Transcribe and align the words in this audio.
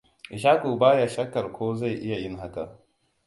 Ishaku 0.35 0.67
baya 0.79 1.07
shakkar 1.15 1.47
ko 1.53 1.75
zai 1.75 1.93
iya 2.05 2.17
yin 2.21 2.37
haka. 2.37 2.63